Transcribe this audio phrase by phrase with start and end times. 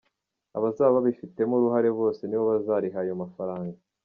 [0.57, 3.77] Abazaba babifitemo uruhare bose nibo bazariha ayo mafaranga.